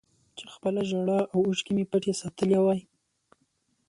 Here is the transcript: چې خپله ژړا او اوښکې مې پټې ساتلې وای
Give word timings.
چې 0.37 0.45
خپله 0.53 0.81
ژړا 0.89 1.19
او 1.33 1.39
اوښکې 1.47 1.71
مې 1.77 1.85
پټې 1.91 2.13
ساتلې 2.21 2.59
وای 2.63 2.81